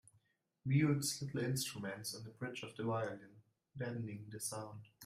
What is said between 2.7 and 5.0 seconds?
the violin, deadening the sound.